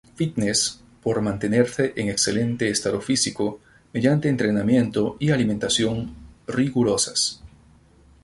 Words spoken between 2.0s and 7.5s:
excelente estado físico mediante entrenamiento y alimentación rigurosas.